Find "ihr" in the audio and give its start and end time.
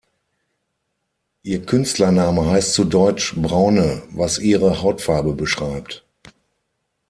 1.43-1.63